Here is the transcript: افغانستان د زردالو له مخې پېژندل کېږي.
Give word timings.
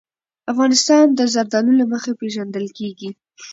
افغانستان 0.51 1.05
د 1.13 1.19
زردالو 1.33 1.71
له 1.79 1.85
مخې 1.91 2.11
پېژندل 2.19 2.65
کېږي. 2.77 3.09